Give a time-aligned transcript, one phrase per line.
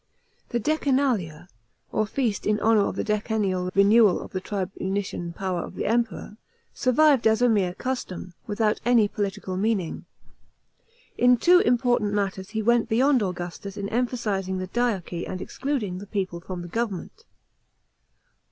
[0.49, 1.47] The decen nalia,
[1.91, 5.85] or feast in honour of the decennial renewal of the tribuni cian power of the
[5.85, 6.37] Emperor,
[6.73, 10.05] survived as a mere custom, without any political meaning.
[11.19, 16.07] In two important matters he went beyond Augustus in emphasising the dyarchy and excluding the
[16.07, 17.25] people from the government.